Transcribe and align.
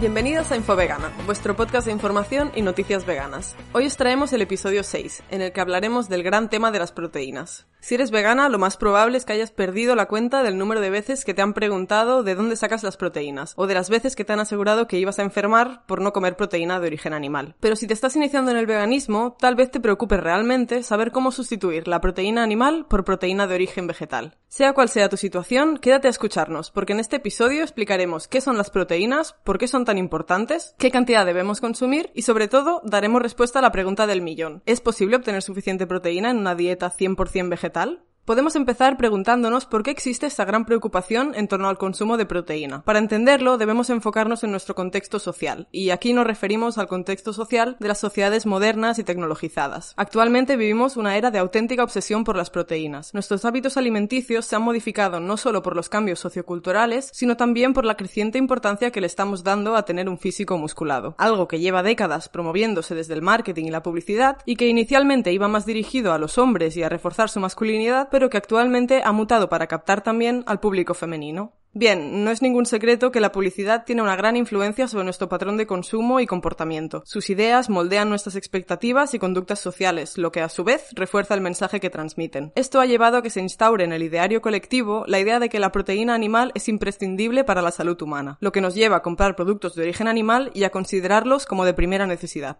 Bienvenidos 0.00 0.50
a 0.50 0.56
Infovegana, 0.56 1.12
vuestro 1.26 1.54
podcast 1.54 1.84
de 1.84 1.92
información 1.92 2.52
y 2.54 2.62
noticias 2.62 3.04
veganas. 3.04 3.54
Hoy 3.74 3.84
os 3.84 3.98
traemos 3.98 4.32
el 4.32 4.40
episodio 4.40 4.82
6, 4.82 5.24
en 5.30 5.42
el 5.42 5.52
que 5.52 5.60
hablaremos 5.60 6.08
del 6.08 6.22
gran 6.22 6.48
tema 6.48 6.70
de 6.70 6.78
las 6.78 6.90
proteínas. 6.90 7.66
Si 7.80 7.94
eres 7.94 8.10
vegana, 8.10 8.48
lo 8.48 8.58
más 8.58 8.76
probable 8.78 9.18
es 9.18 9.26
que 9.26 9.32
hayas 9.32 9.50
perdido 9.50 9.94
la 9.94 10.06
cuenta 10.06 10.42
del 10.42 10.58
número 10.58 10.80
de 10.80 10.90
veces 10.90 11.24
que 11.24 11.34
te 11.34 11.42
han 11.42 11.54
preguntado 11.54 12.22
de 12.22 12.34
dónde 12.34 12.56
sacas 12.56 12.82
las 12.82 12.96
proteínas, 12.96 13.54
o 13.56 13.66
de 13.66 13.74
las 13.74 13.90
veces 13.90 14.16
que 14.16 14.24
te 14.24 14.32
han 14.32 14.40
asegurado 14.40 14.86
que 14.86 14.98
ibas 14.98 15.18
a 15.18 15.22
enfermar 15.22 15.84
por 15.86 16.00
no 16.00 16.14
comer 16.14 16.36
proteína 16.36 16.80
de 16.80 16.86
origen 16.86 17.12
animal. 17.12 17.54
Pero 17.60 17.76
si 17.76 17.86
te 17.86 17.94
estás 17.94 18.16
iniciando 18.16 18.50
en 18.50 18.56
el 18.56 18.66
veganismo, 18.66 19.36
tal 19.38 19.54
vez 19.54 19.70
te 19.70 19.80
preocupe 19.80 20.16
realmente 20.18 20.82
saber 20.82 21.10
cómo 21.10 21.30
sustituir 21.30 21.88
la 21.88 22.00
proteína 22.00 22.42
animal 22.42 22.86
por 22.88 23.04
proteína 23.04 23.46
de 23.46 23.54
origen 23.54 23.86
vegetal. 23.86 24.36
Sea 24.48 24.72
cual 24.72 24.88
sea 24.88 25.08
tu 25.08 25.16
situación, 25.16 25.78
quédate 25.78 26.08
a 26.08 26.10
escucharnos, 26.10 26.70
porque 26.70 26.92
en 26.92 27.00
este 27.00 27.16
episodio 27.16 27.62
explicaremos 27.62 28.28
qué 28.28 28.40
son 28.40 28.58
las 28.58 28.70
proteínas, 28.70 29.34
por 29.44 29.58
qué 29.58 29.68
son 29.68 29.84
tan 29.84 29.89
importantes, 29.98 30.74
qué 30.78 30.90
cantidad 30.90 31.26
debemos 31.26 31.60
consumir 31.60 32.10
y 32.14 32.22
sobre 32.22 32.48
todo 32.48 32.80
daremos 32.84 33.22
respuesta 33.22 33.58
a 33.58 33.62
la 33.62 33.72
pregunta 33.72 34.06
del 34.06 34.22
millón. 34.22 34.62
¿Es 34.66 34.80
posible 34.80 35.16
obtener 35.16 35.42
suficiente 35.42 35.86
proteína 35.86 36.30
en 36.30 36.38
una 36.38 36.54
dieta 36.54 36.92
100% 36.92 37.48
vegetal? 37.48 38.04
Podemos 38.30 38.54
empezar 38.54 38.96
preguntándonos 38.96 39.66
por 39.66 39.82
qué 39.82 39.90
existe 39.90 40.24
esta 40.24 40.44
gran 40.44 40.64
preocupación 40.64 41.32
en 41.34 41.48
torno 41.48 41.68
al 41.68 41.78
consumo 41.78 42.16
de 42.16 42.26
proteína. 42.26 42.80
Para 42.82 43.00
entenderlo, 43.00 43.58
debemos 43.58 43.90
enfocarnos 43.90 44.44
en 44.44 44.52
nuestro 44.52 44.76
contexto 44.76 45.18
social, 45.18 45.66
y 45.72 45.90
aquí 45.90 46.12
nos 46.12 46.28
referimos 46.28 46.78
al 46.78 46.86
contexto 46.86 47.32
social 47.32 47.76
de 47.80 47.88
las 47.88 47.98
sociedades 47.98 48.46
modernas 48.46 49.00
y 49.00 49.02
tecnologizadas. 49.02 49.94
Actualmente 49.96 50.54
vivimos 50.54 50.96
una 50.96 51.16
era 51.16 51.32
de 51.32 51.40
auténtica 51.40 51.82
obsesión 51.82 52.22
por 52.22 52.36
las 52.36 52.50
proteínas. 52.50 53.12
Nuestros 53.14 53.44
hábitos 53.44 53.76
alimenticios 53.76 54.46
se 54.46 54.54
han 54.54 54.62
modificado 54.62 55.18
no 55.18 55.36
solo 55.36 55.60
por 55.64 55.74
los 55.74 55.88
cambios 55.88 56.20
socioculturales, 56.20 57.10
sino 57.12 57.36
también 57.36 57.72
por 57.72 57.84
la 57.84 57.96
creciente 57.96 58.38
importancia 58.38 58.92
que 58.92 59.00
le 59.00 59.08
estamos 59.08 59.42
dando 59.42 59.74
a 59.74 59.84
tener 59.84 60.08
un 60.08 60.18
físico 60.18 60.56
musculado, 60.56 61.16
algo 61.18 61.48
que 61.48 61.58
lleva 61.58 61.82
décadas 61.82 62.28
promoviéndose 62.28 62.94
desde 62.94 63.14
el 63.14 63.22
marketing 63.22 63.64
y 63.64 63.70
la 63.70 63.82
publicidad 63.82 64.36
y 64.46 64.54
que 64.54 64.68
inicialmente 64.68 65.32
iba 65.32 65.48
más 65.48 65.66
dirigido 65.66 66.12
a 66.12 66.18
los 66.18 66.38
hombres 66.38 66.76
y 66.76 66.84
a 66.84 66.88
reforzar 66.88 67.28
su 67.28 67.40
masculinidad, 67.40 68.08
que 68.28 68.36
actualmente 68.36 69.02
ha 69.04 69.12
mutado 69.12 69.48
para 69.48 69.68
captar 69.68 70.02
también 70.02 70.44
al 70.46 70.60
público 70.60 70.92
femenino. 70.92 71.54
Bien, 71.72 72.24
no 72.24 72.32
es 72.32 72.42
ningún 72.42 72.66
secreto 72.66 73.12
que 73.12 73.20
la 73.20 73.30
publicidad 73.30 73.84
tiene 73.84 74.02
una 74.02 74.16
gran 74.16 74.34
influencia 74.34 74.88
sobre 74.88 75.04
nuestro 75.04 75.28
patrón 75.28 75.56
de 75.56 75.68
consumo 75.68 76.18
y 76.18 76.26
comportamiento. 76.26 77.04
Sus 77.06 77.30
ideas 77.30 77.70
moldean 77.70 78.08
nuestras 78.08 78.34
expectativas 78.34 79.14
y 79.14 79.20
conductas 79.20 79.60
sociales, 79.60 80.18
lo 80.18 80.32
que 80.32 80.40
a 80.40 80.48
su 80.48 80.64
vez 80.64 80.88
refuerza 80.94 81.34
el 81.34 81.40
mensaje 81.40 81.78
que 81.78 81.88
transmiten. 81.88 82.52
Esto 82.56 82.80
ha 82.80 82.86
llevado 82.86 83.18
a 83.18 83.22
que 83.22 83.30
se 83.30 83.40
instaure 83.40 83.84
en 83.84 83.92
el 83.92 84.02
ideario 84.02 84.42
colectivo 84.42 85.04
la 85.06 85.20
idea 85.20 85.38
de 85.38 85.48
que 85.48 85.60
la 85.60 85.70
proteína 85.70 86.12
animal 86.12 86.50
es 86.56 86.68
imprescindible 86.68 87.44
para 87.44 87.62
la 87.62 87.70
salud 87.70 88.02
humana, 88.02 88.36
lo 88.40 88.50
que 88.50 88.60
nos 88.60 88.74
lleva 88.74 88.96
a 88.96 89.02
comprar 89.02 89.36
productos 89.36 89.76
de 89.76 89.82
origen 89.82 90.08
animal 90.08 90.50
y 90.54 90.64
a 90.64 90.70
considerarlos 90.70 91.46
como 91.46 91.64
de 91.64 91.74
primera 91.74 92.08
necesidad. 92.08 92.58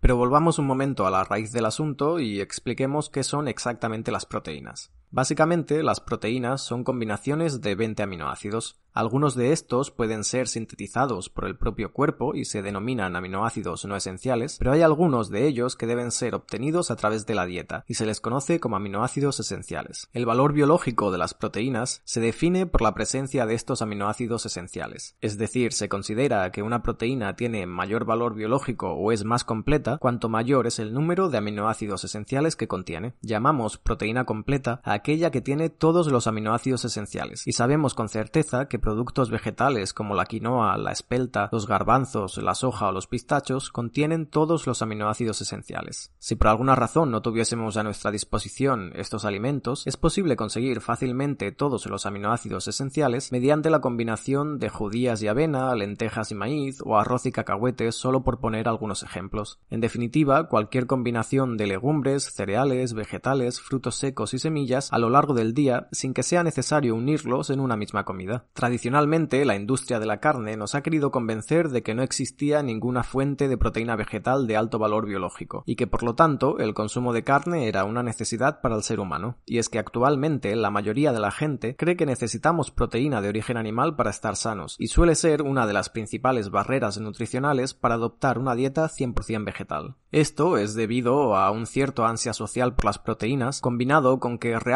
Pero 0.00 0.16
volvamos 0.16 0.58
un 0.58 0.66
momento 0.66 1.06
a 1.06 1.10
la 1.10 1.24
raíz 1.24 1.52
del 1.52 1.66
asunto 1.66 2.20
y 2.20 2.40
expliquemos 2.40 3.10
qué 3.10 3.22
son 3.22 3.48
exactamente 3.48 4.12
las 4.12 4.24
proteínas. 4.24 4.92
Básicamente, 5.16 5.82
las 5.82 6.00
proteínas 6.00 6.60
son 6.60 6.84
combinaciones 6.84 7.62
de 7.62 7.74
20 7.74 8.02
aminoácidos. 8.02 8.78
Algunos 8.92 9.34
de 9.34 9.52
estos 9.52 9.90
pueden 9.90 10.24
ser 10.24 10.46
sintetizados 10.46 11.30
por 11.30 11.46
el 11.46 11.56
propio 11.56 11.92
cuerpo 11.92 12.34
y 12.34 12.44
se 12.44 12.60
denominan 12.60 13.16
aminoácidos 13.16 13.86
no 13.86 13.96
esenciales, 13.96 14.56
pero 14.58 14.72
hay 14.72 14.82
algunos 14.82 15.30
de 15.30 15.46
ellos 15.46 15.76
que 15.76 15.86
deben 15.86 16.10
ser 16.10 16.34
obtenidos 16.34 16.90
a 16.90 16.96
través 16.96 17.24
de 17.24 17.34
la 17.34 17.46
dieta 17.46 17.84
y 17.86 17.94
se 17.94 18.04
les 18.04 18.20
conoce 18.20 18.60
como 18.60 18.76
aminoácidos 18.76 19.40
esenciales. 19.40 20.08
El 20.12 20.26
valor 20.26 20.52
biológico 20.52 21.10
de 21.10 21.18
las 21.18 21.32
proteínas 21.32 22.02
se 22.04 22.20
define 22.20 22.66
por 22.66 22.82
la 22.82 22.92
presencia 22.94 23.46
de 23.46 23.54
estos 23.54 23.80
aminoácidos 23.80 24.44
esenciales, 24.44 25.16
es 25.22 25.38
decir, 25.38 25.72
se 25.72 25.88
considera 25.90 26.50
que 26.50 26.62
una 26.62 26.82
proteína 26.82 27.36
tiene 27.36 27.66
mayor 27.66 28.04
valor 28.04 28.34
biológico 28.34 28.92
o 28.92 29.12
es 29.12 29.24
más 29.24 29.44
completa 29.44 29.96
cuanto 29.98 30.28
mayor 30.28 30.66
es 30.66 30.78
el 30.78 30.92
número 30.94 31.28
de 31.30 31.38
aminoácidos 31.38 32.04
esenciales 32.04 32.56
que 32.56 32.68
contiene. 32.68 33.14
Llamamos 33.22 33.78
proteína 33.78 34.24
completa 34.24 34.80
a 34.84 35.05
aquella 35.06 35.30
que 35.30 35.40
tiene 35.40 35.70
todos 35.70 36.08
los 36.08 36.26
aminoácidos 36.26 36.84
esenciales 36.84 37.46
y 37.46 37.52
sabemos 37.52 37.94
con 37.94 38.08
certeza 38.08 38.66
que 38.66 38.80
productos 38.80 39.30
vegetales 39.30 39.92
como 39.92 40.16
la 40.16 40.26
quinoa, 40.26 40.76
la 40.78 40.90
espelta, 40.90 41.48
los 41.52 41.68
garbanzos, 41.68 42.38
la 42.38 42.56
soja 42.56 42.88
o 42.88 42.92
los 42.92 43.06
pistachos 43.06 43.70
contienen 43.70 44.26
todos 44.26 44.66
los 44.66 44.82
aminoácidos 44.82 45.40
esenciales. 45.40 46.10
Si 46.18 46.34
por 46.34 46.48
alguna 46.48 46.74
razón 46.74 47.12
no 47.12 47.22
tuviésemos 47.22 47.76
a 47.76 47.84
nuestra 47.84 48.10
disposición 48.10 48.90
estos 48.96 49.24
alimentos, 49.24 49.86
es 49.86 49.96
posible 49.96 50.34
conseguir 50.34 50.80
fácilmente 50.80 51.52
todos 51.52 51.86
los 51.86 52.04
aminoácidos 52.04 52.66
esenciales 52.66 53.30
mediante 53.30 53.70
la 53.70 53.80
combinación 53.80 54.58
de 54.58 54.70
judías 54.70 55.22
y 55.22 55.28
avena, 55.28 55.72
lentejas 55.76 56.32
y 56.32 56.34
maíz 56.34 56.80
o 56.84 56.98
arroz 56.98 57.26
y 57.26 57.30
cacahuetes 57.30 57.94
solo 57.94 58.24
por 58.24 58.40
poner 58.40 58.66
algunos 58.66 59.04
ejemplos. 59.04 59.60
En 59.70 59.80
definitiva, 59.80 60.48
cualquier 60.48 60.88
combinación 60.88 61.56
de 61.56 61.68
legumbres, 61.68 62.24
cereales, 62.32 62.92
vegetales, 62.92 63.60
frutos 63.60 63.94
secos 63.94 64.34
y 64.34 64.40
semillas 64.40 64.85
a 64.92 64.98
lo 64.98 65.10
largo 65.10 65.34
del 65.34 65.54
día 65.54 65.88
sin 65.92 66.14
que 66.14 66.22
sea 66.22 66.42
necesario 66.42 66.94
unirlos 66.94 67.50
en 67.50 67.60
una 67.60 67.76
misma 67.76 68.04
comida. 68.04 68.46
Tradicionalmente, 68.52 69.44
la 69.44 69.56
industria 69.56 69.98
de 69.98 70.06
la 70.06 70.20
carne 70.20 70.56
nos 70.56 70.74
ha 70.74 70.82
querido 70.82 71.10
convencer 71.10 71.70
de 71.70 71.82
que 71.82 71.94
no 71.94 72.02
existía 72.02 72.62
ninguna 72.62 73.02
fuente 73.02 73.48
de 73.48 73.58
proteína 73.58 73.96
vegetal 73.96 74.46
de 74.46 74.56
alto 74.56 74.78
valor 74.78 75.06
biológico, 75.06 75.62
y 75.66 75.76
que 75.76 75.86
por 75.86 76.02
lo 76.02 76.14
tanto 76.14 76.58
el 76.58 76.74
consumo 76.74 77.12
de 77.12 77.24
carne 77.24 77.68
era 77.68 77.84
una 77.84 78.02
necesidad 78.02 78.60
para 78.60 78.76
el 78.76 78.82
ser 78.82 79.00
humano. 79.00 79.38
Y 79.46 79.58
es 79.58 79.68
que 79.68 79.78
actualmente 79.78 80.54
la 80.56 80.70
mayoría 80.70 81.12
de 81.12 81.20
la 81.20 81.30
gente 81.30 81.76
cree 81.76 81.96
que 81.96 82.06
necesitamos 82.06 82.70
proteína 82.70 83.20
de 83.20 83.28
origen 83.28 83.56
animal 83.56 83.96
para 83.96 84.10
estar 84.10 84.36
sanos, 84.36 84.76
y 84.78 84.88
suele 84.88 85.14
ser 85.14 85.42
una 85.42 85.66
de 85.66 85.72
las 85.72 85.90
principales 85.90 86.50
barreras 86.50 86.98
nutricionales 86.98 87.74
para 87.74 87.94
adoptar 87.94 88.38
una 88.38 88.54
dieta 88.54 88.88
100% 88.88 89.44
vegetal. 89.44 89.96
Esto 90.12 90.56
es 90.56 90.74
debido 90.74 91.36
a 91.36 91.50
un 91.50 91.66
cierto 91.66 92.06
ansia 92.06 92.32
social 92.32 92.74
por 92.74 92.86
las 92.86 92.98
proteínas, 92.98 93.60
combinado 93.60 94.18
con 94.18 94.38
que 94.38 94.58
realmente 94.58 94.75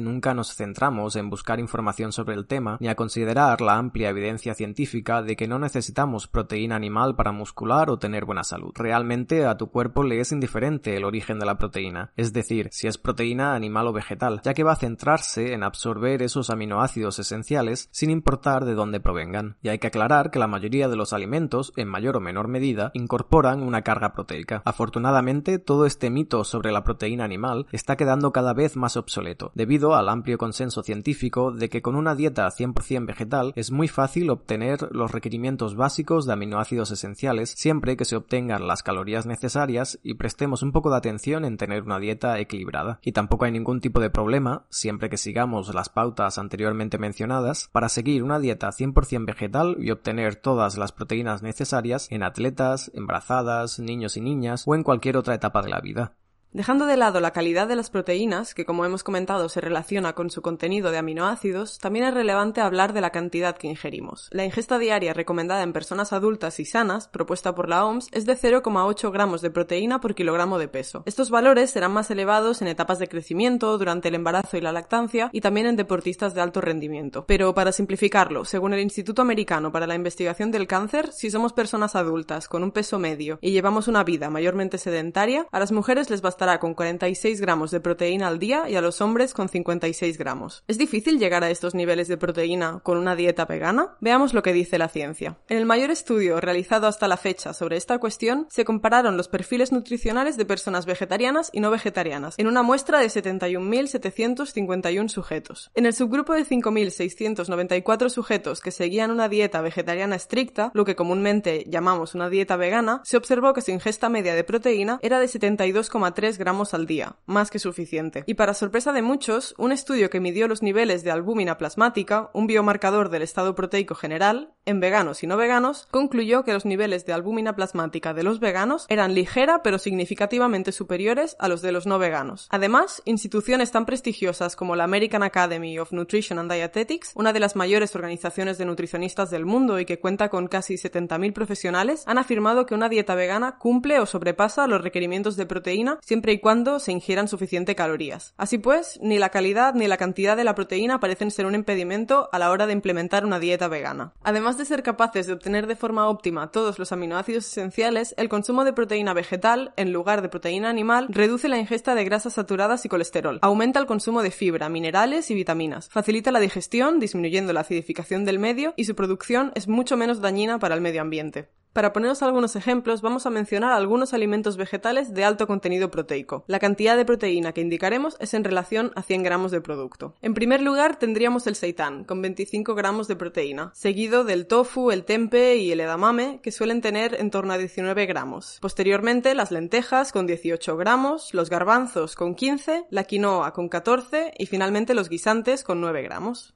nunca 0.00 0.34
nos 0.34 0.54
centramos 0.54 1.16
en 1.16 1.28
buscar 1.28 1.58
información 1.58 2.12
sobre 2.12 2.34
el 2.34 2.46
tema 2.46 2.76
ni 2.80 2.88
a 2.88 2.94
considerar 2.94 3.60
la 3.60 3.76
amplia 3.76 4.10
evidencia 4.10 4.54
científica 4.54 5.22
de 5.22 5.34
que 5.34 5.48
no 5.48 5.58
necesitamos 5.58 6.28
proteína 6.28 6.76
animal 6.76 7.16
para 7.16 7.32
muscular 7.32 7.90
o 7.90 7.98
tener 7.98 8.24
buena 8.24 8.44
salud. 8.44 8.72
Realmente 8.74 9.46
a 9.46 9.56
tu 9.56 9.70
cuerpo 9.70 10.04
le 10.04 10.20
es 10.20 10.30
indiferente 10.30 10.96
el 10.96 11.04
origen 11.04 11.38
de 11.38 11.46
la 11.46 11.58
proteína, 11.58 12.12
es 12.16 12.32
decir, 12.32 12.68
si 12.70 12.86
es 12.86 12.98
proteína 12.98 13.54
animal 13.54 13.88
o 13.88 13.92
vegetal, 13.92 14.40
ya 14.44 14.54
que 14.54 14.62
va 14.62 14.72
a 14.72 14.76
centrarse 14.76 15.52
en 15.52 15.64
absorber 15.64 16.22
esos 16.22 16.50
aminoácidos 16.50 17.18
esenciales 17.18 17.88
sin 17.90 18.10
importar 18.10 18.64
de 18.64 18.74
dónde 18.74 19.00
provengan. 19.00 19.56
Y 19.62 19.68
hay 19.70 19.78
que 19.78 19.88
aclarar 19.88 20.30
que 20.30 20.38
la 20.38 20.46
mayoría 20.46 20.88
de 20.88 20.96
los 20.96 21.12
alimentos, 21.12 21.72
en 21.76 21.88
mayor 21.88 22.16
o 22.16 22.20
menor 22.20 22.48
medida, 22.48 22.90
incorporan 22.94 23.62
una 23.62 23.82
carga 23.82 24.12
proteica. 24.12 24.62
Afortunadamente, 24.64 25.58
todo 25.58 25.86
este 25.86 26.10
mito 26.10 26.44
sobre 26.44 26.72
la 26.72 26.84
proteína 26.84 27.24
animal 27.24 27.66
está 27.72 27.96
quedando 27.96 28.32
cada 28.32 28.52
vez 28.52 28.76
más 28.76 28.96
obsoleto, 28.96 29.39
debido 29.54 29.94
al 29.94 30.08
amplio 30.08 30.38
consenso 30.38 30.82
científico 30.82 31.52
de 31.52 31.68
que 31.68 31.82
con 31.82 31.96
una 31.96 32.14
dieta 32.14 32.48
100% 32.48 33.06
vegetal 33.06 33.52
es 33.56 33.70
muy 33.70 33.88
fácil 33.88 34.30
obtener 34.30 34.88
los 34.90 35.12
requerimientos 35.12 35.76
básicos 35.76 36.26
de 36.26 36.32
aminoácidos 36.32 36.90
esenciales 36.90 37.54
siempre 37.56 37.96
que 37.96 38.04
se 38.04 38.16
obtengan 38.16 38.66
las 38.66 38.82
calorías 38.82 39.26
necesarias 39.26 39.98
y 40.02 40.14
prestemos 40.14 40.62
un 40.62 40.72
poco 40.72 40.90
de 40.90 40.96
atención 40.96 41.44
en 41.44 41.56
tener 41.56 41.82
una 41.82 41.98
dieta 41.98 42.38
equilibrada. 42.38 42.98
Y 43.02 43.12
tampoco 43.12 43.44
hay 43.44 43.52
ningún 43.52 43.80
tipo 43.80 44.00
de 44.00 44.10
problema, 44.10 44.66
siempre 44.70 45.10
que 45.10 45.16
sigamos 45.16 45.74
las 45.74 45.88
pautas 45.88 46.38
anteriormente 46.38 46.98
mencionadas, 46.98 47.68
para 47.72 47.88
seguir 47.88 48.22
una 48.22 48.38
dieta 48.38 48.68
100% 48.70 49.26
vegetal 49.26 49.76
y 49.78 49.90
obtener 49.90 50.36
todas 50.36 50.78
las 50.78 50.92
proteínas 50.92 51.42
necesarias 51.42 52.08
en 52.10 52.22
atletas, 52.22 52.90
embarazadas, 52.94 53.78
niños 53.78 54.16
y 54.16 54.20
niñas 54.20 54.64
o 54.66 54.74
en 54.74 54.82
cualquier 54.82 55.16
otra 55.16 55.34
etapa 55.34 55.62
de 55.62 55.70
la 55.70 55.80
vida. 55.80 56.14
Dejando 56.52 56.86
de 56.86 56.96
lado 56.96 57.20
la 57.20 57.30
calidad 57.30 57.68
de 57.68 57.76
las 57.76 57.90
proteínas, 57.90 58.54
que 58.54 58.64
como 58.64 58.84
hemos 58.84 59.04
comentado 59.04 59.48
se 59.48 59.60
relaciona 59.60 60.14
con 60.14 60.30
su 60.30 60.42
contenido 60.42 60.90
de 60.90 60.98
aminoácidos, 60.98 61.78
también 61.78 62.06
es 62.06 62.12
relevante 62.12 62.60
hablar 62.60 62.92
de 62.92 63.00
la 63.00 63.10
cantidad 63.10 63.56
que 63.56 63.68
ingerimos. 63.68 64.28
La 64.32 64.44
ingesta 64.44 64.80
diaria 64.80 65.14
recomendada 65.14 65.62
en 65.62 65.72
personas 65.72 66.12
adultas 66.12 66.58
y 66.58 66.64
sanas, 66.64 67.06
propuesta 67.06 67.54
por 67.54 67.68
la 67.68 67.84
OMS, 67.84 68.08
es 68.10 68.26
de 68.26 68.36
0,8 68.36 69.12
gramos 69.12 69.42
de 69.42 69.52
proteína 69.52 70.00
por 70.00 70.16
kilogramo 70.16 70.58
de 70.58 70.66
peso. 70.66 71.04
Estos 71.06 71.30
valores 71.30 71.70
serán 71.70 71.92
más 71.92 72.10
elevados 72.10 72.62
en 72.62 72.66
etapas 72.66 72.98
de 72.98 73.06
crecimiento, 73.06 73.78
durante 73.78 74.08
el 74.08 74.16
embarazo 74.16 74.56
y 74.56 74.60
la 74.60 74.72
lactancia, 74.72 75.30
y 75.32 75.42
también 75.42 75.68
en 75.68 75.76
deportistas 75.76 76.34
de 76.34 76.40
alto 76.40 76.60
rendimiento. 76.60 77.26
Pero 77.28 77.54
para 77.54 77.70
simplificarlo, 77.70 78.44
según 78.44 78.74
el 78.74 78.80
Instituto 78.80 79.22
Americano 79.22 79.70
para 79.70 79.86
la 79.86 79.94
Investigación 79.94 80.50
del 80.50 80.66
Cáncer, 80.66 81.12
si 81.12 81.30
somos 81.30 81.52
personas 81.52 81.94
adultas 81.94 82.48
con 82.48 82.64
un 82.64 82.72
peso 82.72 82.98
medio 82.98 83.38
y 83.40 83.52
llevamos 83.52 83.86
una 83.86 84.02
vida 84.02 84.30
mayormente 84.30 84.78
sedentaria, 84.78 85.46
a 85.52 85.60
las 85.60 85.70
mujeres 85.70 86.10
les 86.10 86.20
con 86.58 86.72
46 86.72 87.38
gramos 87.42 87.70
de 87.70 87.80
proteína 87.80 88.26
al 88.26 88.38
día 88.38 88.66
y 88.66 88.74
a 88.74 88.80
los 88.80 89.02
hombres 89.02 89.34
con 89.34 89.50
56 89.50 90.16
gramos. 90.16 90.64
¿Es 90.68 90.78
difícil 90.78 91.18
llegar 91.18 91.44
a 91.44 91.50
estos 91.50 91.74
niveles 91.74 92.08
de 92.08 92.16
proteína 92.16 92.80
con 92.82 92.96
una 92.96 93.14
dieta 93.14 93.44
vegana? 93.44 93.98
Veamos 94.00 94.32
lo 94.32 94.42
que 94.42 94.54
dice 94.54 94.78
la 94.78 94.88
ciencia. 94.88 95.36
En 95.50 95.58
el 95.58 95.66
mayor 95.66 95.90
estudio 95.90 96.40
realizado 96.40 96.86
hasta 96.86 97.08
la 97.08 97.18
fecha 97.18 97.52
sobre 97.52 97.76
esta 97.76 97.98
cuestión, 97.98 98.46
se 98.48 98.64
compararon 98.64 99.18
los 99.18 99.28
perfiles 99.28 99.70
nutricionales 99.70 100.38
de 100.38 100.46
personas 100.46 100.86
vegetarianas 100.86 101.50
y 101.52 101.60
no 101.60 101.70
vegetarianas, 101.70 102.36
en 102.38 102.46
una 102.46 102.62
muestra 102.62 103.00
de 103.00 103.08
71.751 103.08 105.08
sujetos. 105.08 105.70
En 105.74 105.84
el 105.84 105.92
subgrupo 105.92 106.32
de 106.32 106.46
5.694 106.46 108.08
sujetos 108.08 108.62
que 108.62 108.70
seguían 108.70 109.10
una 109.10 109.28
dieta 109.28 109.60
vegetariana 109.60 110.16
estricta, 110.16 110.70
lo 110.72 110.86
que 110.86 110.96
comúnmente 110.96 111.66
llamamos 111.68 112.14
una 112.14 112.30
dieta 112.30 112.56
vegana, 112.56 113.02
se 113.04 113.18
observó 113.18 113.52
que 113.52 113.60
su 113.60 113.72
ingesta 113.72 114.08
media 114.08 114.34
de 114.34 114.44
proteína 114.44 114.98
era 115.02 115.20
de 115.20 115.26
72,3 115.26 116.29
gramos 116.38 116.74
al 116.74 116.86
día, 116.86 117.16
más 117.26 117.50
que 117.50 117.58
suficiente. 117.58 118.24
Y 118.26 118.34
para 118.34 118.54
sorpresa 118.54 118.92
de 118.92 119.02
muchos, 119.02 119.54
un 119.58 119.72
estudio 119.72 120.10
que 120.10 120.20
midió 120.20 120.48
los 120.48 120.62
niveles 120.62 121.04
de 121.04 121.10
albúmina 121.10 121.58
plasmática, 121.58 122.30
un 122.34 122.46
biomarcador 122.46 123.08
del 123.08 123.22
estado 123.22 123.54
proteico 123.54 123.94
general, 123.94 124.54
en 124.64 124.80
veganos 124.80 125.22
y 125.22 125.26
no 125.26 125.36
veganos, 125.36 125.88
concluyó 125.90 126.44
que 126.44 126.52
los 126.52 126.64
niveles 126.64 127.06
de 127.06 127.12
albúmina 127.12 127.56
plasmática 127.56 128.14
de 128.14 128.22
los 128.22 128.40
veganos 128.40 128.86
eran 128.88 129.14
ligera 129.14 129.62
pero 129.62 129.78
significativamente 129.78 130.72
superiores 130.72 131.36
a 131.38 131.48
los 131.48 131.62
de 131.62 131.72
los 131.72 131.86
no 131.86 131.98
veganos. 131.98 132.48
Además, 132.50 133.02
instituciones 133.04 133.70
tan 133.70 133.86
prestigiosas 133.86 134.56
como 134.56 134.76
la 134.76 134.84
American 134.84 135.22
Academy 135.22 135.78
of 135.78 135.92
Nutrition 135.92 136.38
and 136.38 136.52
Dietetics, 136.52 137.12
una 137.14 137.32
de 137.32 137.40
las 137.40 137.56
mayores 137.56 137.94
organizaciones 137.94 138.58
de 138.58 138.64
nutricionistas 138.64 139.30
del 139.30 139.46
mundo 139.46 139.78
y 139.80 139.84
que 139.84 139.98
cuenta 139.98 140.28
con 140.28 140.48
casi 140.48 140.74
70.000 140.74 141.32
profesionales, 141.32 142.04
han 142.06 142.18
afirmado 142.18 142.66
que 142.66 142.74
una 142.74 142.88
dieta 142.88 143.14
vegana 143.14 143.58
cumple 143.58 144.00
o 144.00 144.06
sobrepasa 144.06 144.66
los 144.66 144.82
requerimientos 144.82 145.36
de 145.36 145.46
proteína 145.46 145.98
siempre 146.02 146.19
y 146.28 146.38
cuando 146.38 146.78
se 146.78 146.92
ingieran 146.92 147.28
suficiente 147.28 147.74
calorías. 147.74 148.34
Así 148.36 148.58
pues, 148.58 148.98
ni 149.02 149.18
la 149.18 149.30
calidad 149.30 149.74
ni 149.74 149.86
la 149.86 149.96
cantidad 149.96 150.36
de 150.36 150.44
la 150.44 150.54
proteína 150.54 151.00
parecen 151.00 151.30
ser 151.30 151.46
un 151.46 151.54
impedimento 151.54 152.28
a 152.32 152.38
la 152.38 152.50
hora 152.50 152.66
de 152.66 152.72
implementar 152.72 153.24
una 153.24 153.38
dieta 153.38 153.68
vegana. 153.68 154.12
Además 154.22 154.58
de 154.58 154.64
ser 154.64 154.82
capaces 154.82 155.26
de 155.26 155.32
obtener 155.32 155.66
de 155.66 155.76
forma 155.76 156.08
óptima 156.08 156.50
todos 156.50 156.78
los 156.78 156.92
aminoácidos 156.92 157.46
esenciales, 157.46 158.14
el 158.16 158.28
consumo 158.28 158.64
de 158.64 158.72
proteína 158.72 159.14
vegetal, 159.14 159.72
en 159.76 159.92
lugar 159.92 160.22
de 160.22 160.28
proteína 160.28 160.68
animal, 160.68 161.06
reduce 161.08 161.48
la 161.48 161.58
ingesta 161.58 161.94
de 161.94 162.04
grasas 162.04 162.34
saturadas 162.34 162.84
y 162.84 162.88
colesterol, 162.88 163.38
aumenta 163.42 163.80
el 163.80 163.86
consumo 163.86 164.22
de 164.22 164.30
fibra, 164.30 164.68
minerales 164.68 165.30
y 165.30 165.34
vitaminas, 165.34 165.88
facilita 165.88 166.32
la 166.32 166.40
digestión, 166.40 167.00
disminuyendo 167.00 167.52
la 167.52 167.60
acidificación 167.60 168.24
del 168.24 168.38
medio, 168.38 168.74
y 168.76 168.84
su 168.84 168.94
producción 168.94 169.52
es 169.54 169.68
mucho 169.68 169.96
menos 169.96 170.20
dañina 170.20 170.58
para 170.58 170.74
el 170.74 170.80
medio 170.80 171.00
ambiente. 171.00 171.48
Para 171.72 171.92
poneros 171.92 172.22
algunos 172.24 172.56
ejemplos, 172.56 173.00
vamos 173.00 173.26
a 173.26 173.30
mencionar 173.30 173.70
algunos 173.72 174.12
alimentos 174.12 174.56
vegetales 174.56 175.14
de 175.14 175.24
alto 175.24 175.46
contenido 175.46 175.88
proteico. 175.88 176.42
La 176.48 176.58
cantidad 176.58 176.96
de 176.96 177.04
proteína 177.04 177.52
que 177.52 177.60
indicaremos 177.60 178.16
es 178.18 178.34
en 178.34 178.42
relación 178.42 178.90
a 178.96 179.02
100 179.02 179.22
gramos 179.22 179.52
de 179.52 179.60
producto. 179.60 180.16
En 180.20 180.34
primer 180.34 180.62
lugar, 180.62 180.98
tendríamos 180.98 181.46
el 181.46 181.54
seitán, 181.54 182.02
con 182.02 182.22
25 182.22 182.74
gramos 182.74 183.06
de 183.06 183.14
proteína, 183.14 183.70
seguido 183.72 184.24
del 184.24 184.48
tofu, 184.48 184.90
el 184.90 185.04
tempe 185.04 185.58
y 185.58 185.70
el 185.70 185.78
edamame, 185.78 186.40
que 186.42 186.50
suelen 186.50 186.80
tener 186.80 187.14
en 187.20 187.30
torno 187.30 187.52
a 187.52 187.58
19 187.58 188.04
gramos. 188.06 188.58
Posteriormente, 188.60 189.36
las 189.36 189.52
lentejas, 189.52 190.10
con 190.10 190.26
18 190.26 190.76
gramos, 190.76 191.32
los 191.34 191.50
garbanzos, 191.50 192.16
con 192.16 192.34
15, 192.34 192.86
la 192.90 193.04
quinoa, 193.04 193.52
con 193.52 193.68
14 193.68 194.34
y 194.36 194.46
finalmente 194.46 194.92
los 194.92 195.08
guisantes, 195.08 195.62
con 195.62 195.80
9 195.80 196.02
gramos. 196.02 196.54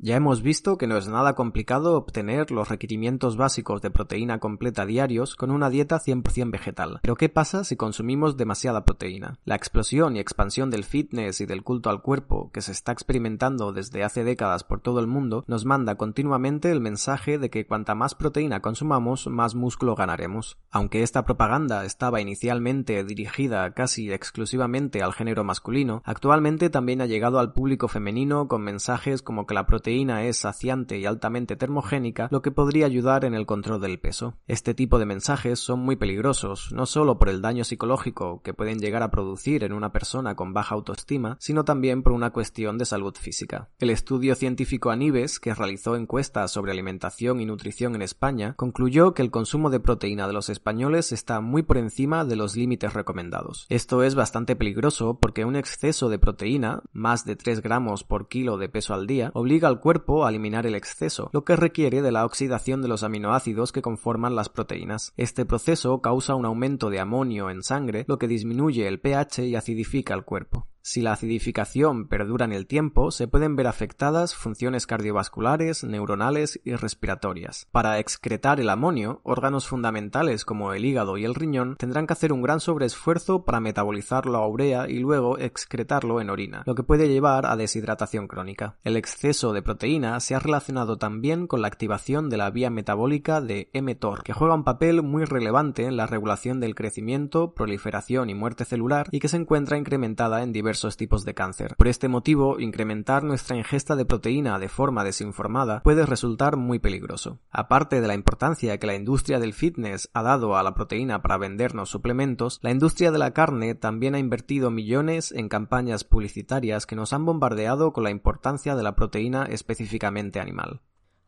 Ya 0.00 0.14
hemos 0.14 0.42
visto 0.42 0.78
que 0.78 0.86
no 0.86 0.96
es 0.96 1.08
nada 1.08 1.34
complicado 1.34 1.96
obtener 1.96 2.52
los 2.52 2.68
requerimientos 2.68 3.36
básicos 3.36 3.82
de 3.82 3.90
proteína 3.90 4.38
completa 4.38 4.86
diarios 4.86 5.34
con 5.34 5.50
una 5.50 5.70
dieta 5.70 5.98
100% 5.98 6.52
vegetal. 6.52 7.00
Pero 7.02 7.16
¿qué 7.16 7.28
pasa 7.28 7.64
si 7.64 7.74
consumimos 7.74 8.36
demasiada 8.36 8.84
proteína? 8.84 9.40
La 9.44 9.56
explosión 9.56 10.14
y 10.14 10.20
expansión 10.20 10.70
del 10.70 10.84
fitness 10.84 11.40
y 11.40 11.46
del 11.46 11.64
culto 11.64 11.90
al 11.90 12.00
cuerpo 12.00 12.52
que 12.52 12.60
se 12.60 12.70
está 12.70 12.92
experimentando 12.92 13.72
desde 13.72 14.04
hace 14.04 14.22
décadas 14.22 14.62
por 14.62 14.80
todo 14.80 15.00
el 15.00 15.08
mundo 15.08 15.42
nos 15.48 15.64
manda 15.64 15.96
continuamente 15.96 16.70
el 16.70 16.80
mensaje 16.80 17.38
de 17.38 17.50
que 17.50 17.66
cuanta 17.66 17.96
más 17.96 18.14
proteína 18.14 18.62
consumamos, 18.62 19.26
más 19.26 19.56
músculo 19.56 19.96
ganaremos. 19.96 20.58
Aunque 20.70 21.02
esta 21.02 21.24
propaganda 21.24 21.84
estaba 21.84 22.20
inicialmente 22.20 23.02
dirigida 23.02 23.74
casi 23.74 24.12
exclusivamente 24.12 25.02
al 25.02 25.12
género 25.12 25.42
masculino, 25.42 26.02
actualmente 26.04 26.70
también 26.70 27.00
ha 27.00 27.06
llegado 27.06 27.40
al 27.40 27.52
público 27.52 27.88
femenino 27.88 28.46
con 28.46 28.62
mensajes 28.62 29.22
como 29.22 29.44
que 29.44 29.54
la 29.54 29.66
proteína 29.66 29.87
es 29.88 30.36
saciante 30.36 30.98
y 30.98 31.06
altamente 31.06 31.56
termogénica, 31.56 32.28
lo 32.30 32.42
que 32.42 32.50
podría 32.50 32.86
ayudar 32.86 33.24
en 33.24 33.34
el 33.34 33.46
control 33.46 33.80
del 33.80 33.98
peso. 33.98 34.34
Este 34.46 34.74
tipo 34.74 34.98
de 34.98 35.06
mensajes 35.06 35.58
son 35.58 35.80
muy 35.80 35.96
peligrosos, 35.96 36.72
no 36.72 36.84
solo 36.86 37.18
por 37.18 37.28
el 37.28 37.40
daño 37.40 37.64
psicológico 37.64 38.42
que 38.42 38.52
pueden 38.54 38.78
llegar 38.78 39.02
a 39.02 39.10
producir 39.10 39.64
en 39.64 39.72
una 39.72 39.90
persona 39.90 40.34
con 40.34 40.52
baja 40.52 40.74
autoestima, 40.74 41.36
sino 41.40 41.64
también 41.64 42.02
por 42.02 42.12
una 42.12 42.30
cuestión 42.30 42.76
de 42.76 42.84
salud 42.84 43.14
física. 43.18 43.70
El 43.78 43.90
estudio 43.90 44.34
científico 44.34 44.90
Anibes, 44.90 45.40
que 45.40 45.54
realizó 45.54 45.96
encuestas 45.96 46.52
sobre 46.52 46.72
alimentación 46.72 47.40
y 47.40 47.46
nutrición 47.46 47.94
en 47.94 48.02
España, 48.02 48.54
concluyó 48.56 49.14
que 49.14 49.22
el 49.22 49.30
consumo 49.30 49.70
de 49.70 49.80
proteína 49.80 50.26
de 50.26 50.34
los 50.34 50.50
españoles 50.50 51.12
está 51.12 51.40
muy 51.40 51.62
por 51.62 51.78
encima 51.78 52.24
de 52.24 52.36
los 52.36 52.56
límites 52.56 52.92
recomendados. 52.92 53.66
Esto 53.68 54.02
es 54.02 54.14
bastante 54.14 54.54
peligroso 54.54 55.18
porque 55.18 55.44
un 55.44 55.56
exceso 55.56 56.08
de 56.08 56.18
proteína, 56.18 56.82
más 56.92 57.24
de 57.24 57.36
3 57.36 57.62
gramos 57.62 58.04
por 58.04 58.28
kilo 58.28 58.58
de 58.58 58.68
peso 58.68 58.94
al 58.94 59.06
día, 59.06 59.30
obliga 59.34 59.68
al 59.68 59.77
cuerpo 59.78 60.24
a 60.24 60.30
eliminar 60.30 60.66
el 60.66 60.74
exceso, 60.74 61.30
lo 61.32 61.44
que 61.44 61.56
requiere 61.56 62.02
de 62.02 62.12
la 62.12 62.24
oxidación 62.24 62.82
de 62.82 62.88
los 62.88 63.02
aminoácidos 63.02 63.72
que 63.72 63.82
conforman 63.82 64.36
las 64.36 64.48
proteínas. 64.48 65.12
Este 65.16 65.44
proceso 65.44 66.00
causa 66.00 66.34
un 66.34 66.44
aumento 66.44 66.90
de 66.90 67.00
amonio 67.00 67.50
en 67.50 67.62
sangre, 67.62 68.04
lo 68.08 68.18
que 68.18 68.28
disminuye 68.28 68.86
el 68.86 69.00
pH 69.00 69.46
y 69.46 69.56
acidifica 69.56 70.14
el 70.14 70.24
cuerpo. 70.24 70.66
Si 70.90 71.02
la 71.02 71.12
acidificación 71.12 72.08
perdura 72.08 72.46
en 72.46 72.52
el 72.54 72.66
tiempo, 72.66 73.10
se 73.10 73.28
pueden 73.28 73.56
ver 73.56 73.66
afectadas 73.66 74.34
funciones 74.34 74.86
cardiovasculares, 74.86 75.84
neuronales 75.84 76.62
y 76.64 76.76
respiratorias. 76.76 77.68
Para 77.70 77.98
excretar 77.98 78.58
el 78.58 78.70
amonio, 78.70 79.20
órganos 79.22 79.68
fundamentales 79.68 80.46
como 80.46 80.72
el 80.72 80.86
hígado 80.86 81.18
y 81.18 81.26
el 81.26 81.34
riñón 81.34 81.76
tendrán 81.76 82.06
que 82.06 82.14
hacer 82.14 82.32
un 82.32 82.40
gran 82.40 82.60
sobreesfuerzo 82.60 83.44
para 83.44 83.60
metabolizarlo 83.60 84.38
a 84.38 84.48
urea 84.48 84.88
y 84.88 84.98
luego 85.00 85.36
excretarlo 85.36 86.22
en 86.22 86.30
orina, 86.30 86.62
lo 86.64 86.74
que 86.74 86.84
puede 86.84 87.10
llevar 87.10 87.44
a 87.44 87.56
deshidratación 87.56 88.26
crónica. 88.26 88.78
El 88.82 88.96
exceso 88.96 89.52
de 89.52 89.60
proteína 89.60 90.18
se 90.20 90.36
ha 90.36 90.38
relacionado 90.38 90.96
también 90.96 91.48
con 91.48 91.60
la 91.60 91.68
activación 91.68 92.30
de 92.30 92.38
la 92.38 92.48
vía 92.48 92.70
metabólica 92.70 93.42
de 93.42 93.68
mTOR, 93.74 94.22
que 94.22 94.32
juega 94.32 94.54
un 94.54 94.64
papel 94.64 95.02
muy 95.02 95.26
relevante 95.26 95.84
en 95.84 95.98
la 95.98 96.06
regulación 96.06 96.60
del 96.60 96.74
crecimiento, 96.74 97.52
proliferación 97.52 98.30
y 98.30 98.34
muerte 98.34 98.64
celular 98.64 99.08
y 99.12 99.20
que 99.20 99.28
se 99.28 99.36
encuentra 99.36 99.76
incrementada 99.76 100.42
en 100.42 100.54
diversos 100.54 100.77
tipos 100.96 101.24
de 101.24 101.34
cáncer. 101.34 101.74
Por 101.76 101.88
este 101.88 102.08
motivo, 102.08 102.60
incrementar 102.60 103.24
nuestra 103.24 103.56
ingesta 103.56 103.96
de 103.96 104.04
proteína 104.04 104.58
de 104.58 104.68
forma 104.68 105.04
desinformada 105.04 105.82
puede 105.82 106.06
resultar 106.06 106.56
muy 106.56 106.78
peligroso. 106.78 107.40
Aparte 107.50 108.00
de 108.00 108.06
la 108.06 108.14
importancia 108.14 108.78
que 108.78 108.86
la 108.86 108.94
industria 108.94 109.38
del 109.38 109.54
fitness 109.54 110.10
ha 110.14 110.22
dado 110.22 110.56
a 110.56 110.62
la 110.62 110.74
proteína 110.74 111.22
para 111.22 111.38
vendernos 111.38 111.90
suplementos, 111.90 112.58
la 112.62 112.70
industria 112.70 113.10
de 113.10 113.18
la 113.18 113.32
carne 113.32 113.74
también 113.74 114.14
ha 114.14 114.18
invertido 114.18 114.70
millones 114.70 115.32
en 115.32 115.48
campañas 115.48 116.04
publicitarias 116.04 116.86
que 116.86 116.96
nos 116.96 117.12
han 117.12 117.24
bombardeado 117.24 117.92
con 117.92 118.04
la 118.04 118.10
importancia 118.10 118.76
de 118.76 118.82
la 118.82 118.94
proteína 118.94 119.44
específicamente 119.44 120.40
animal. 120.40 120.80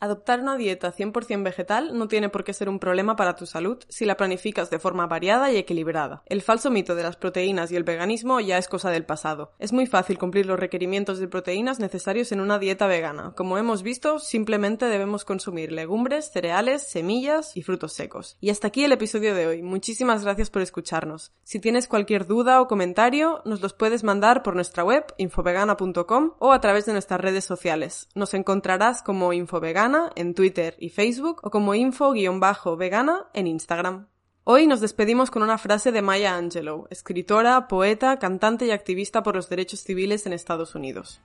Adoptar 0.02 0.40
una 0.40 0.56
dieta 0.56 0.94
100% 0.94 1.44
vegetal 1.44 1.98
no 1.98 2.08
tiene 2.08 2.30
por 2.30 2.42
qué 2.42 2.54
ser 2.54 2.70
un 2.70 2.78
problema 2.78 3.16
para 3.16 3.36
tu 3.36 3.44
salud 3.44 3.84
si 3.90 4.06
la 4.06 4.16
planificas 4.16 4.70
de 4.70 4.78
forma 4.78 5.06
variada 5.06 5.52
y 5.52 5.58
equilibrada. 5.58 6.22
El 6.24 6.40
falso 6.40 6.70
mito 6.70 6.94
de 6.94 7.02
las 7.02 7.16
proteínas 7.16 7.70
y 7.70 7.76
el 7.76 7.84
veganismo 7.84 8.40
ya 8.40 8.56
es 8.56 8.66
cosa 8.66 8.90
del 8.90 9.04
pasado. 9.04 9.52
Es 9.58 9.74
muy 9.74 9.84
fácil 9.84 10.16
cumplir 10.16 10.46
los 10.46 10.58
requerimientos 10.58 11.18
de 11.18 11.28
proteínas 11.28 11.80
necesarios 11.80 12.32
en 12.32 12.40
una 12.40 12.58
dieta 12.58 12.86
vegana. 12.86 13.34
Como 13.36 13.58
hemos 13.58 13.82
visto, 13.82 14.18
simplemente 14.20 14.86
debemos 14.86 15.26
consumir 15.26 15.70
legumbres, 15.70 16.30
cereales, 16.32 16.88
semillas 16.88 17.54
y 17.54 17.60
frutos 17.60 17.92
secos. 17.92 18.38
Y 18.40 18.48
hasta 18.48 18.68
aquí 18.68 18.84
el 18.84 18.92
episodio 18.92 19.34
de 19.34 19.48
hoy. 19.48 19.62
Muchísimas 19.62 20.24
gracias 20.24 20.48
por 20.48 20.62
escucharnos. 20.62 21.32
Si 21.42 21.60
tienes 21.60 21.88
cualquier 21.88 22.26
duda 22.26 22.62
o 22.62 22.68
comentario, 22.68 23.42
nos 23.44 23.60
los 23.60 23.74
puedes 23.74 24.02
mandar 24.02 24.42
por 24.42 24.54
nuestra 24.54 24.82
web 24.82 25.04
infovegana.com 25.18 26.32
o 26.38 26.52
a 26.52 26.60
través 26.62 26.86
de 26.86 26.92
nuestras 26.92 27.20
redes 27.20 27.44
sociales. 27.44 28.08
Nos 28.14 28.32
encontrarás 28.32 29.02
como 29.02 29.34
infovegana 29.34 29.89
en 30.14 30.34
Twitter 30.34 30.76
y 30.78 30.90
Facebook 30.90 31.40
o 31.42 31.50
como 31.50 31.74
info-vegana 31.74 33.26
en 33.34 33.46
Instagram. 33.46 34.06
Hoy 34.44 34.66
nos 34.66 34.80
despedimos 34.80 35.30
con 35.30 35.42
una 35.42 35.58
frase 35.58 35.90
de 35.90 36.00
Maya 36.00 36.36
Angelou, 36.36 36.86
escritora, 36.90 37.66
poeta, 37.66 38.18
cantante 38.18 38.66
y 38.66 38.70
activista 38.70 39.22
por 39.22 39.34
los 39.34 39.48
derechos 39.48 39.80
civiles 39.80 40.26
en 40.26 40.32
Estados 40.32 40.74
Unidos. 40.74 41.20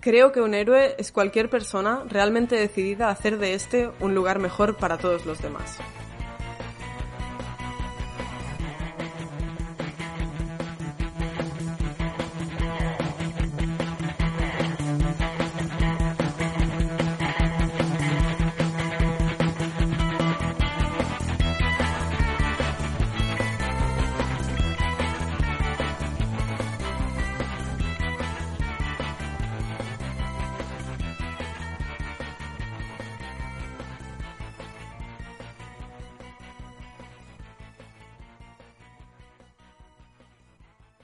Creo 0.00 0.30
que 0.30 0.42
un 0.42 0.54
héroe 0.54 0.94
es 0.98 1.10
cualquier 1.10 1.48
persona 1.48 2.04
realmente 2.06 2.56
decidida 2.56 3.08
a 3.08 3.12
hacer 3.12 3.38
de 3.38 3.54
este 3.54 3.90
un 4.00 4.14
lugar 4.14 4.38
mejor 4.38 4.76
para 4.76 4.98
todos 4.98 5.24
los 5.24 5.40
demás. 5.40 5.78